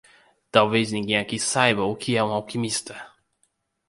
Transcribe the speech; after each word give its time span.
Talvez 0.51 0.91
ninguém 0.91 1.19
aqui 1.19 1.37
saiba 1.37 1.83
o 1.83 1.95
que 1.95 2.17
é 2.17 2.23
um 2.23 2.33
alquimista! 2.33 2.99